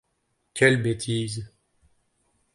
Quelle 0.55 0.81
bêtise! 0.81 1.53